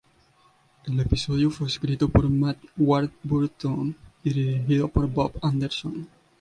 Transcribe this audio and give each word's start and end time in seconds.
El 0.87 0.99
episodio 0.99 1.51
fue 1.51 1.67
escrito 1.67 2.09
por 2.09 2.27
Matt 2.27 2.57
Warburton 2.75 3.95
y 4.23 4.33
dirigido 4.33 4.87
por 4.87 5.05
Bob 5.07 5.33
Anderson. 5.43 6.07